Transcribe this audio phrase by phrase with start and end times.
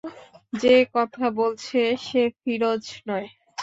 [0.53, 3.27] যে কথা বলছে, সে ফিরোজ নয়।